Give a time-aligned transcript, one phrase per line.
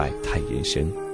[0.00, 1.09] 百态人生。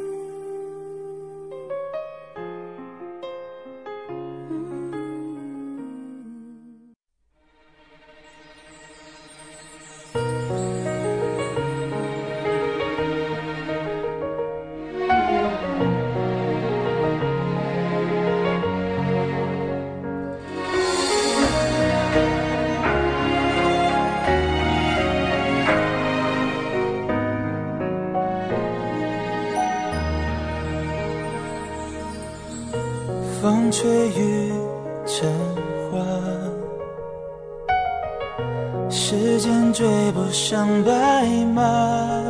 [33.76, 34.52] 风吹雨
[35.06, 35.28] 成
[35.90, 36.00] 花，
[38.88, 42.24] 时间追不上白马。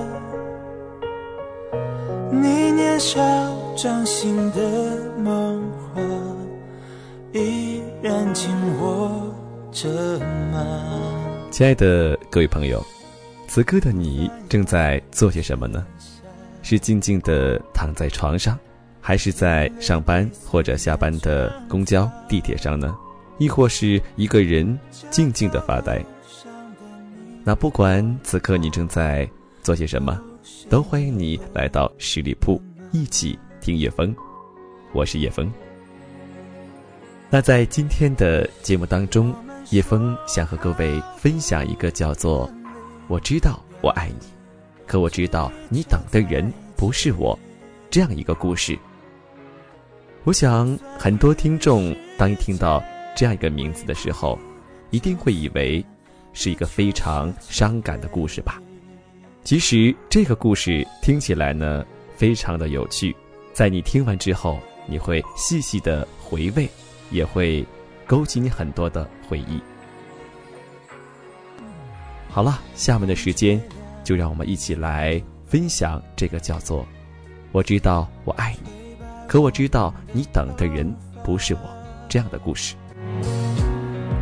[2.33, 3.21] 你年少
[3.77, 4.61] 掌心的
[5.17, 5.63] 梦
[5.95, 6.03] 话，
[7.33, 8.51] 依然紧
[8.81, 9.33] 握
[9.71, 9.89] 着
[10.53, 10.67] 吗？
[11.53, 12.85] 亲爱的各位朋友，
[13.47, 15.87] 此刻的你正在做些什么呢？
[16.63, 18.59] 是静静的躺在床上？
[19.07, 22.93] 还是在上班或者下班的公交、地铁上呢？
[23.39, 24.77] 亦或是一个人
[25.13, 26.05] 静静的发呆？
[27.45, 29.25] 那不管此刻你正在
[29.63, 30.21] 做些什么，
[30.69, 34.13] 都欢迎你来到十里铺，一起听叶风。
[34.93, 35.49] 我是叶风。
[37.31, 39.33] 那在今天的节目当中，
[39.71, 42.51] 叶风想和各位分享一个叫做
[43.07, 44.27] “我知道我爱你，
[44.85, 47.39] 可我知道你等的人不是我”
[47.89, 48.77] 这样一个故事。
[50.27, 52.83] 我想，很多听众当一听到
[53.15, 54.37] 这样一个名字的时候，
[54.91, 55.87] 一定会以为
[56.33, 58.61] 是一个非常伤感的故事吧。
[59.45, 61.87] 其实，这个故事听起来呢，
[62.17, 63.15] 非常的有趣。
[63.53, 66.69] 在你听完之后，你会细细的回味，
[67.13, 67.65] 也会
[68.05, 69.61] 勾起你很多的回忆。
[72.29, 73.63] 好了，下面的时间，
[74.03, 76.85] 就让我们一起来分享这个叫做
[77.53, 78.71] “我知道我爱你”。
[79.29, 80.95] 可我知道你等的人
[81.25, 81.61] 不是我，
[82.09, 82.77] 这样的故事。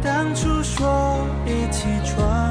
[0.02, 2.43] 当初说一起闯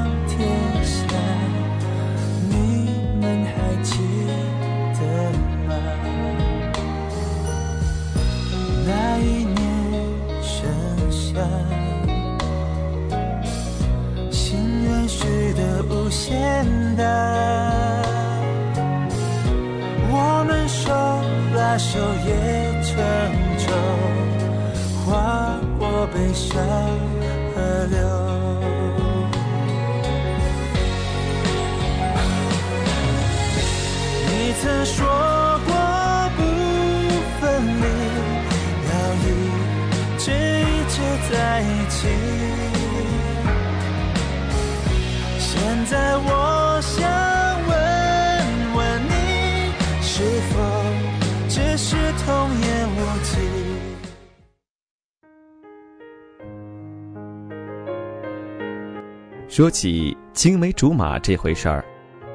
[59.54, 61.84] 说起青梅竹马这回事儿，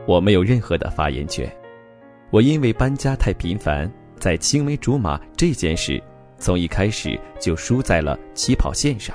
[0.07, 1.53] 我没有任何的发言权。
[2.31, 6.01] 我因为搬家太频繁，在青梅竹马这件事，
[6.37, 9.13] 从一开始就输在了起跑线上。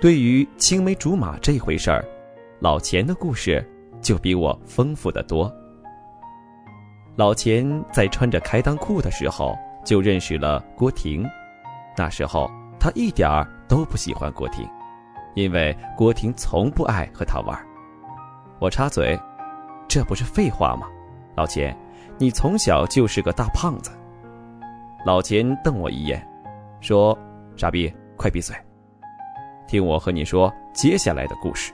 [0.00, 2.04] 对于青梅竹马这回事儿，
[2.58, 3.64] 老钱的故事
[4.02, 5.48] 就比我丰富的多。
[7.14, 11.24] 老钱在穿着开裆裤的时候就认识了郭婷，
[11.96, 14.68] 那时候他一点儿都不喜欢郭婷。
[15.38, 17.56] 因为郭婷从不爱和他玩，
[18.58, 19.16] 我插嘴
[19.86, 20.88] ：“这不是废话吗？”
[21.38, 21.76] 老钱，
[22.18, 23.92] 你从小就是个大胖子。
[25.06, 26.20] 老钱瞪我一眼，
[26.80, 27.16] 说
[27.56, 28.56] ：“傻逼，快闭嘴，
[29.68, 31.72] 听我和你说接下来的故事。”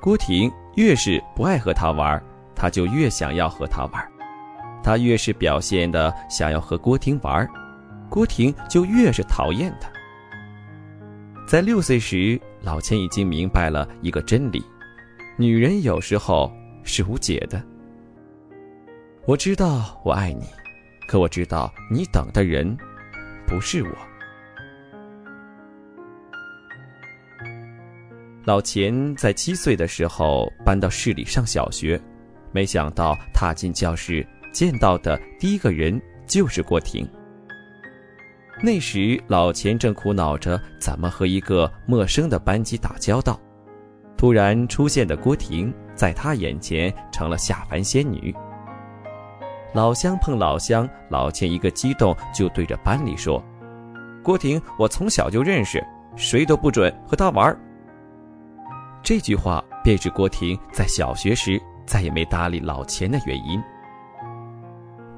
[0.00, 2.18] 郭婷越是不爱和他玩，
[2.54, 4.02] 他就越想要和他玩；
[4.82, 7.46] 他越是表现的想要和郭婷玩，
[8.08, 9.90] 郭婷就越是讨厌他。
[11.46, 14.64] 在六岁时，老钱已经明白了一个真理：
[15.36, 16.50] 女人有时候
[16.82, 17.62] 是无解的。
[19.26, 20.44] 我知道我爱你，
[21.06, 22.76] 可我知道你等的人
[23.46, 23.90] 不是我。
[28.44, 32.00] 老钱在七岁的时候搬到市里上小学，
[32.52, 37.08] 没想到踏进教室见到的第一个人就是郭婷。
[38.62, 43.38] 那时老钱正苦恼着怎么和一个陌生的班级打交道，
[44.16, 48.34] 突然出现的郭婷在他眼前成了下凡仙女。
[49.74, 53.42] 老乡碰老乡，老钱一个激动就对着班里说
[54.22, 55.84] ：“郭婷，我从小就认识，
[56.14, 57.54] 谁都不准和他玩。”
[59.02, 63.60] 这句话便是郭婷在小学时再也没搭理老钱的原因。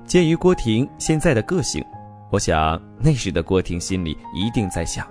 [0.06, 1.84] 鉴于郭婷现在的个性，
[2.30, 5.06] 我想那时的郭婷心里一定在想：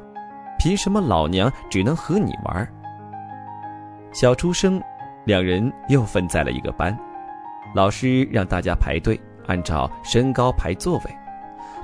[0.59, 2.67] 凭什么老娘只能和你玩？
[4.11, 4.81] 小出生，
[5.25, 6.97] 两人又分在了一个班，
[7.73, 9.19] 老师让大家排队。
[9.47, 11.15] 按照身高排座位，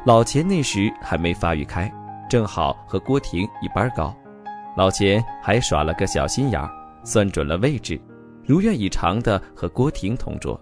[0.04, 1.88] 老钱那时还没发育开，
[2.28, 4.12] 正好和郭婷一般高。
[4.76, 6.68] 老钱还耍了个小心眼儿，
[7.04, 8.02] 算准了位置，
[8.48, 10.60] 如愿以偿的和郭婷同桌。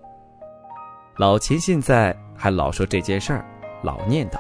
[1.16, 3.46] 老钱现在还老说这件事儿，
[3.82, 4.38] 老念叨：“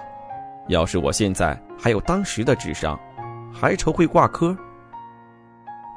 [0.69, 2.98] 要是我现在还有当时的智商，
[3.51, 4.57] 还愁会挂科？”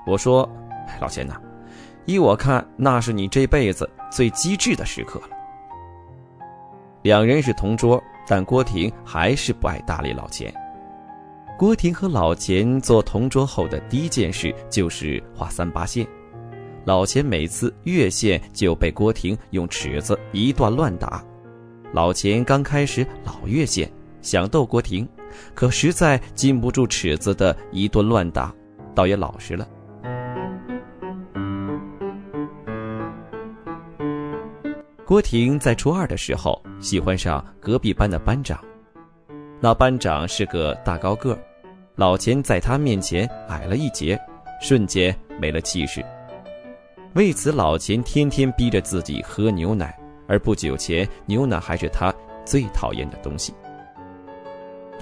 [0.04, 0.48] 我说
[1.00, 1.40] ：“老钱呐，
[2.06, 5.28] 依我看，那是你这辈子最机智的时刻了。”
[7.02, 10.52] 两人是同桌，但郭婷还是不爱搭理老钱。
[11.58, 16.04] 郭婷和老钱做同桌后的第一件事就是画三八线。
[16.84, 21.22] 老钱每次越线就被郭婷用尺子一顿乱打。
[21.92, 23.88] 老钱刚开始老越线，
[24.22, 25.06] 想逗郭婷，
[25.54, 28.54] 可实在禁不住尺子的一顿乱打，
[28.94, 29.68] 倒也老实了。
[35.04, 38.58] 郭婷在初二的时候喜欢上隔壁班的班长，
[39.60, 41.38] 那班长是个大高个，
[41.96, 44.18] 老钱在他面前矮了一截，
[44.62, 46.02] 瞬间没了气势。
[47.14, 49.94] 为此，老钱天天逼着自己喝牛奶，
[50.26, 52.14] 而不久前牛奶还是他
[52.46, 53.52] 最讨厌的东西。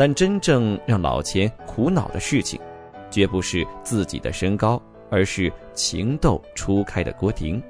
[0.01, 2.59] 但真正让老钱苦恼的事情，
[3.11, 4.81] 绝不是自己的身高，
[5.11, 7.63] 而是情窦初开的郭婷。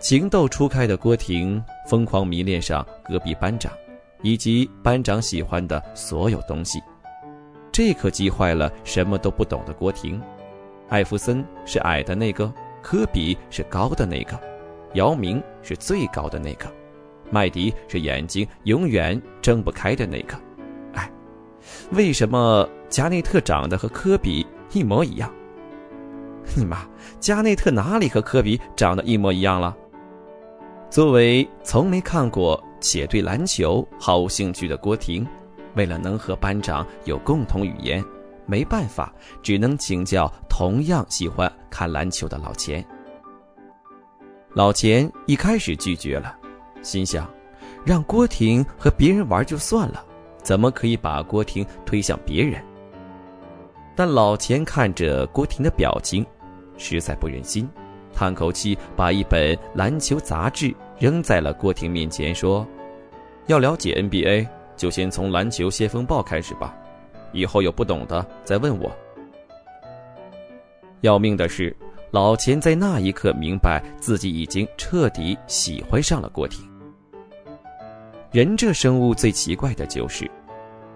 [0.00, 3.72] 情窦初开的郭婷疯狂迷恋上隔壁班长，
[4.22, 6.82] 以及班长喜欢的所有东西，
[7.70, 10.20] 这可急坏了什么都不懂的郭婷。
[10.88, 12.52] 艾弗森是矮的那个，
[12.82, 14.36] 科比是高的那个，
[14.94, 16.66] 姚明是最高的那个，
[17.30, 20.36] 麦迪是眼睛永远睁不开的那个。
[21.92, 25.32] 为什么加内特长得和科比一模一样？
[26.56, 26.88] 你妈，
[27.20, 29.76] 加内特哪里和科比长得一模一样了？
[30.88, 35.24] 作为从没看过且对篮球毫无兴趣的郭婷，
[35.76, 38.04] 为了能和班长有共同语言，
[38.46, 39.12] 没办法，
[39.42, 42.84] 只能请教同样喜欢看篮球的老钱。
[44.52, 46.36] 老钱一开始拒绝了，
[46.82, 47.30] 心想，
[47.84, 50.04] 让郭婷和别人玩就算了，
[50.42, 52.62] 怎么可以把郭婷推向别人？
[53.96, 56.24] 但老钱看着郭婷的表情，
[56.78, 57.68] 实在不忍心。
[58.12, 62.66] 叹口气，把一本篮球杂志扔在了郭婷面前，说
[63.46, 64.46] ：“要了解 NBA，
[64.76, 66.76] 就先从《篮球先锋报》开始吧，
[67.32, 68.90] 以后有不懂的再问我。”
[71.02, 71.74] 要命的是，
[72.10, 76.68] 老钱在那一刻明白自己已经彻底喜欢上了郭婷。
[78.32, 80.30] 人这生物最奇怪的就是，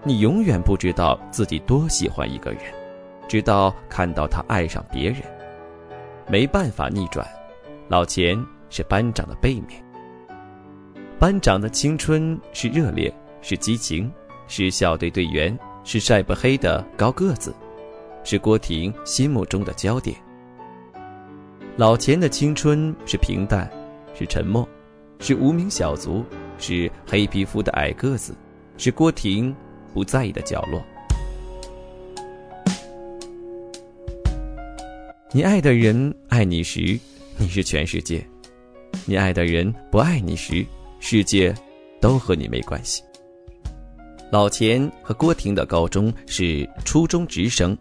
[0.07, 2.61] 你永远不知道自己多喜欢一个人，
[3.27, 5.23] 直到看到他爱上别人。
[6.29, 7.27] 没办法逆转，
[7.89, 9.83] 老钱是班长的背面。
[11.19, 14.13] 班长的青春是热烈，是激情，
[14.47, 17.55] 是校队队员，是晒不黑的高个子，
[18.25, 20.15] 是郭婷心目中的焦点。
[21.79, 23.71] 老钱的青春是平淡，
[24.15, 24.69] 是沉默，
[25.19, 26.23] 是无名小卒，
[26.59, 28.35] 是黑皮肤的矮个子，
[28.77, 29.55] 是郭婷
[29.95, 30.85] 不在意的角落。
[35.33, 36.99] 你爱的人爱你时，
[37.39, 38.21] 你是全世界；
[39.07, 40.65] 你爱的人不爱你时，
[41.01, 41.55] 世界
[42.01, 43.03] 都和你没关系。
[44.31, 47.77] 老钱和郭婷的高中是初中直升，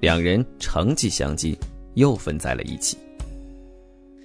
[0.00, 1.56] 两人成绩相近，
[1.94, 2.96] 又分在了一起。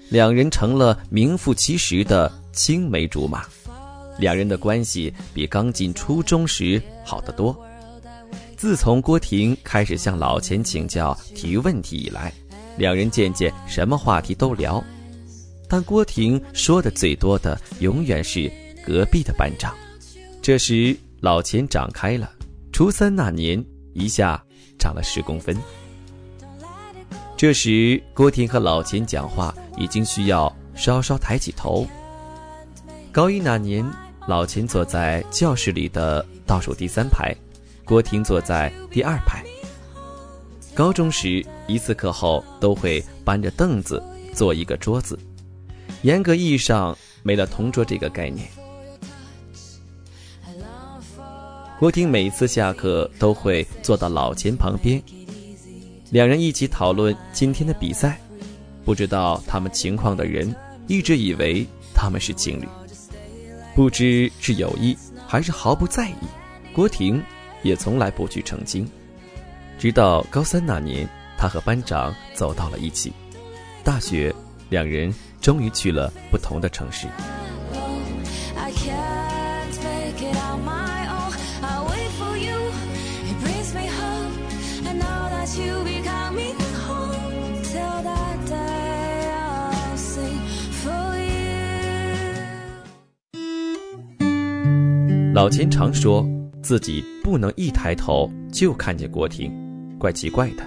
[0.09, 3.45] 两人成了名副其实的青梅竹马，
[4.17, 7.55] 两人的关系比刚进初中时好得多。
[8.55, 12.31] 自从郭婷开始向老钱请教体育问题以来，
[12.77, 14.83] 两人渐渐什么话题都聊，
[15.67, 18.51] 但郭婷说的最多的永远是
[18.85, 19.73] 隔壁的班长。
[20.41, 22.31] 这时老钱长开了，
[22.71, 23.63] 初三那年
[23.93, 24.43] 一下
[24.77, 25.57] 长了十公分。
[27.35, 31.87] 这时郭婷和老钱讲话已经需要稍稍抬起头。
[33.13, 33.85] 高一那年，
[34.25, 37.35] 老秦坐在教室里的倒数第三排，
[37.83, 39.43] 郭婷坐在第二排。
[40.73, 44.01] 高中时，一次课后都会搬着凳子
[44.33, 45.19] 坐一个桌子，
[46.03, 48.47] 严格意义上没了同桌这个概念。
[51.77, 55.03] 郭婷每一次下课都会坐到老秦旁边，
[56.11, 58.21] 两人一起讨论今天的比赛。
[58.85, 60.55] 不知道他们情况的人
[60.87, 62.67] 一直以为他们是情侣，
[63.75, 64.97] 不知是有意
[65.27, 66.15] 还是毫不在意。
[66.73, 67.21] 郭婷
[67.63, 68.89] 也从来不去澄清。
[69.77, 73.11] 直到高三那年，他和班长走到了一起。
[73.83, 74.33] 大学，
[74.69, 77.07] 两人终于去了不同的城市。
[95.33, 96.27] 老钱常说
[96.61, 99.49] 自己不能一抬头就看见郭婷。
[99.97, 100.65] 怪奇怪的，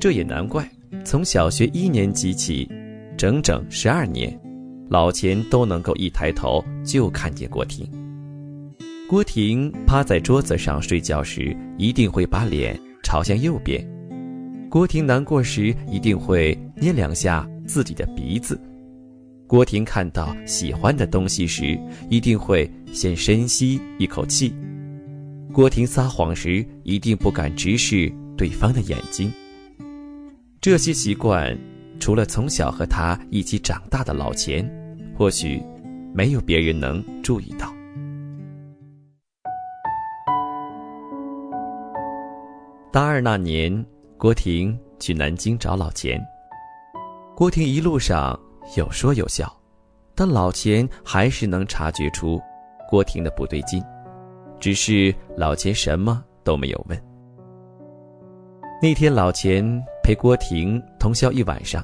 [0.00, 0.68] 这也难怪。
[1.04, 2.68] 从小学一年级起，
[3.16, 4.36] 整整十二年，
[4.88, 7.88] 老钱都能够一抬头就看见郭婷。
[9.08, 13.80] 郭婷趴在桌子上睡觉时，一定会把脸朝向右边；
[14.68, 18.56] 郭婷难过时，一定会捏两下自己的鼻子；
[19.50, 21.76] 郭婷看到喜欢的东西时，
[22.08, 24.54] 一定会先深吸一口气。
[25.52, 29.28] 郭婷撒谎时一定不敢直视对方的眼睛。
[30.60, 31.58] 这些习惯，
[31.98, 34.64] 除了从小和他一起长大的老钱，
[35.18, 35.60] 或许
[36.14, 37.74] 没有别人能注意到。
[42.92, 43.84] 大二那年，
[44.16, 46.24] 郭婷去南京找老钱。
[47.34, 48.38] 郭婷一路上
[48.76, 49.50] 有说有笑，
[50.14, 52.40] 但老钱还是能察觉出
[52.88, 53.82] 郭婷的不对劲。
[54.58, 57.02] 只是老钱什么都没有问。
[58.82, 59.64] 那天老钱
[60.02, 61.82] 陪郭婷通宵一晚上，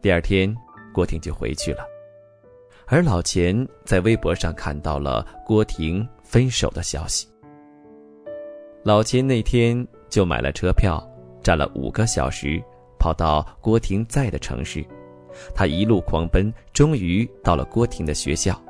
[0.00, 0.54] 第二天
[0.92, 1.84] 郭婷就回去了，
[2.86, 7.28] 而老钱在微博上看到了郭婷分手的消息。
[8.84, 11.02] 老钱那天就买了车票，
[11.42, 12.62] 站了五个小时，
[13.00, 14.84] 跑到郭婷在的城市，
[15.54, 18.60] 他一路狂奔，终于到了郭婷的学校。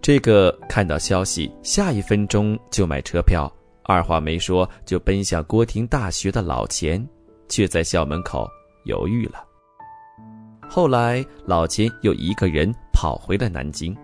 [0.00, 3.52] 这个看到消息，下一分钟就买车票，
[3.84, 7.06] 二话没说就奔向郭婷大学的老钱，
[7.48, 8.48] 却在校门口
[8.84, 9.44] 犹豫了。
[10.68, 13.94] 后来老钱又一个人跑回了南京。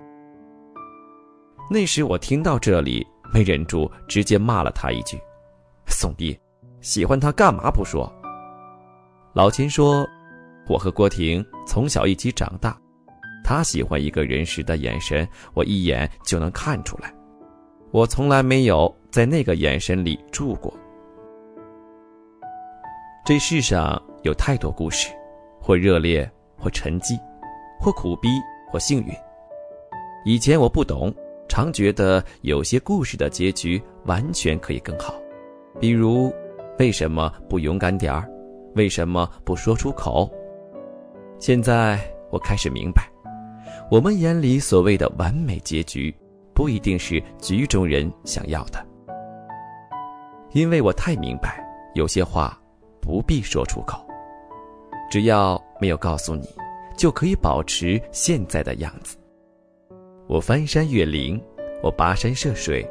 [1.70, 5.18] 那时我听到这里，没忍住，直接骂了他一句
[5.88, 6.38] ：“怂逼，
[6.80, 8.12] 喜欢他干嘛不说？”
[9.34, 10.06] 老钱说
[10.68, 12.76] ：“我和郭婷从小一起长大。”
[13.44, 17.14] 他喜欢一个人时的眼神，我一眼就能看出来。
[17.92, 20.72] 我从来没有在那个眼神里住过。
[23.24, 25.08] 这世上有太多故事，
[25.60, 27.16] 或热烈，或沉寂，
[27.78, 28.28] 或苦逼，
[28.68, 29.14] 或幸运。
[30.24, 31.14] 以前我不懂，
[31.48, 35.14] 常觉得有些故事的结局完全可以更好。
[35.80, 36.32] 比如，
[36.80, 38.28] 为什么不勇敢点儿？
[38.74, 40.28] 为什么不说出口？
[41.38, 41.98] 现在
[42.30, 43.08] 我开始明白。
[43.90, 46.14] 我们眼里所谓的完美结局，
[46.54, 48.84] 不一定是局中人想要的。
[50.52, 51.62] 因为我太明白，
[51.94, 52.58] 有些话
[53.00, 54.04] 不必说出口，
[55.10, 56.48] 只要没有告诉你，
[56.96, 59.16] 就可以保持现在的样子。
[60.26, 61.40] 我翻山越岭，
[61.82, 62.84] 我跋山涉水，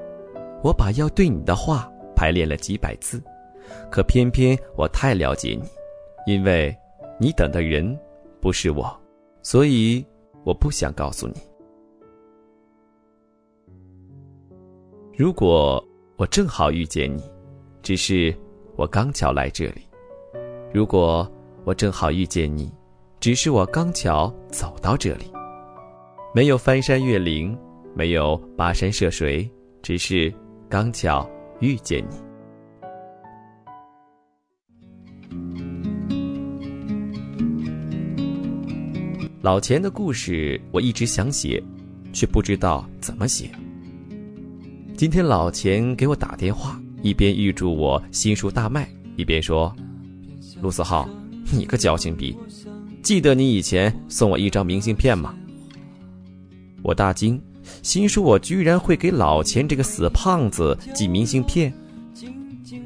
[0.64, 3.22] 我把要对你的话排练了几百次，
[3.92, 5.68] 可偏偏我太了解你，
[6.32, 6.74] 因为
[7.20, 7.98] 你等的人
[8.42, 9.02] 不是我，
[9.42, 10.06] 所以。
[10.46, 11.42] 我不想告诉你。
[15.18, 15.84] 如果
[16.18, 17.24] 我正好遇见你，
[17.82, 18.32] 只是
[18.76, 19.82] 我刚巧来这里；
[20.72, 21.28] 如果
[21.64, 22.72] 我正好遇见你，
[23.20, 25.26] 只是我刚巧走到这里。
[26.32, 27.58] 没有翻山越岭，
[27.96, 29.50] 没有跋山涉水，
[29.82, 30.32] 只是
[30.70, 31.28] 刚巧
[31.60, 32.25] 遇见你。
[39.46, 41.62] 老钱的故事我一直想写，
[42.12, 43.52] 却不知道怎么写。
[44.98, 49.72] 今天老钱给我打电话，一边预祝我新书大卖，一边说
[50.64, 51.08] ：“陆思浩，
[51.54, 52.36] 你个矫情逼，
[53.04, 55.36] 记得你以前送我一张明信片吗？”
[56.82, 57.40] 我大惊，
[57.84, 61.72] 心说：“我居然会给老钱这个死胖子寄明信片？”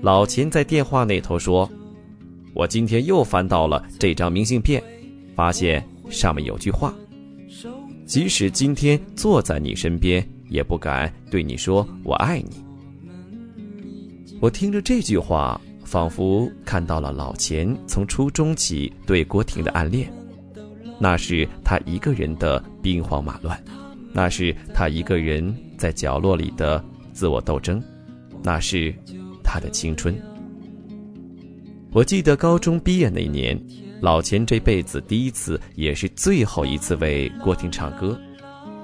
[0.03, 1.71] 老钱在电话那头说
[2.53, 4.83] ：“我今天又翻到了这张明信片。”
[5.39, 6.93] 发现上面有句话
[8.05, 12.63] ：“即使今天坐在你身边，也不敢对你说我爱你。”
[14.41, 20.11] 我听着这句话，仿佛看到了老钱从初中起对郭婷的暗恋。
[20.99, 23.61] 那是他一个人的兵荒马乱，
[24.13, 27.81] 那是他一个人在角落里的自我斗争，
[28.43, 28.93] 那是
[29.43, 30.13] 他的青春。
[31.91, 33.57] 我记得高中毕业那年，
[34.01, 38.20] 老钱这辈子第一次也是最后一次为郭婷唱歌。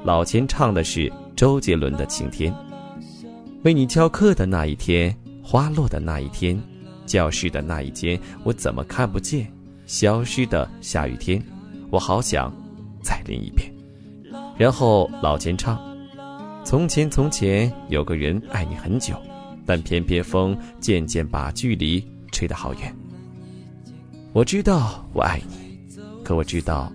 [0.04, 2.54] 老钱唱的是周杰伦的《晴天》。
[3.64, 6.62] 为你翘课的那一天，花落的那一天，
[7.06, 9.52] 教室的那一间，我怎么看不见
[9.86, 11.42] 消失的下雨天？
[11.90, 12.54] 我好想
[13.02, 13.72] 再淋一遍，
[14.58, 15.80] 然后老钱唱
[16.66, 19.16] ：“从前从前有个人爱你很久，
[19.66, 22.96] 但偏偏风渐渐把距离吹得好远。
[24.36, 25.80] 我知道我爱你，
[26.22, 26.92] 可我知道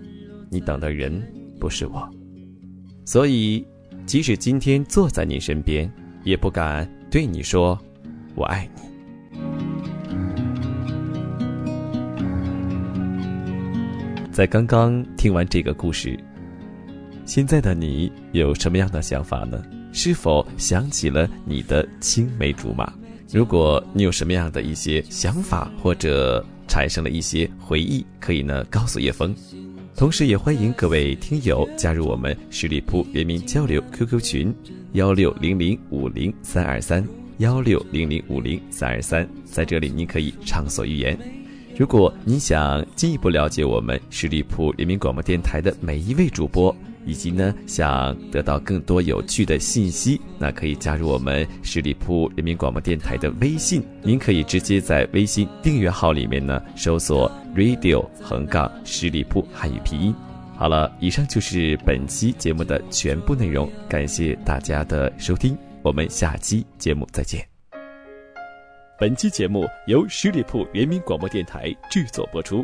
[0.47, 1.19] 你等的人
[1.59, 2.07] 不是我，
[3.03, 3.65] 所以
[4.05, 5.91] 即使今天坐在你身边，
[6.23, 7.75] 也不敢对你说
[8.35, 8.81] 我爱你。”
[14.31, 16.15] 在刚刚听完这个故事，
[17.25, 19.59] 现在的你有什么样的想法呢？
[19.91, 22.93] 是否想起了你的青梅竹马？
[23.33, 29.35] 如果你有什么样的一些想法，或者产生了一些回忆，可以呢告诉叶枫。
[29.93, 34.55] 同时，也欢迎各位听友加入我们十里铺人民交流 QQ 群：
[34.93, 37.05] 幺六零零五零三二三
[37.39, 39.27] 幺六零零五零三二三。
[39.43, 41.19] 在这里，您可以畅所欲言。
[41.77, 46.73] 如果你想进一步了解我们十里铺人民广播电台的每一位主播，
[47.05, 53.83] 以及呢想得到更多有趣的信息，那可以加入我们十里铺人民广播电台的微信。
[54.01, 60.13] 您可以直接在微信订阅号里面呢搜索 “radio 横杠十里铺汉语拼音”。
[60.55, 67.43] 好了，以上就是本期节目的全部内容，感谢大家的收听，我们下期节目再见。
[68.99, 72.63] 本期节目由十里铺人民广播电台制作播出。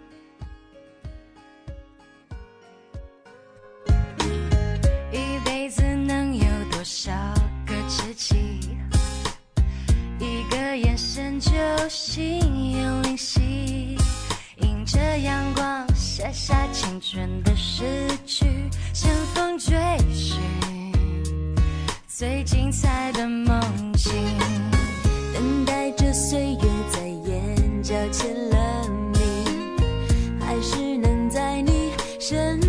[16.51, 18.45] 下青春的诗句，
[18.93, 19.73] 乘风追
[20.13, 20.37] 寻
[22.05, 23.57] 最精彩的梦
[23.93, 24.11] 境，
[25.33, 26.59] 等待着岁月
[26.89, 29.77] 在眼角签了名，
[30.41, 32.59] 还是能在你身